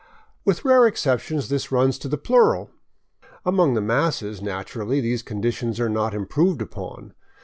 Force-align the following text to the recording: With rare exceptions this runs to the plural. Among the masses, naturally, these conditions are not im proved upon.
With 0.45 0.65
rare 0.65 0.87
exceptions 0.87 1.47
this 1.49 1.71
runs 1.71 1.99
to 1.99 2.07
the 2.07 2.17
plural. 2.17 2.71
Among 3.45 3.75
the 3.75 3.81
masses, 3.81 4.41
naturally, 4.41 4.99
these 4.99 5.21
conditions 5.21 5.79
are 5.79 5.89
not 5.89 6.15
im 6.15 6.25
proved 6.25 6.59
upon. 6.63 7.13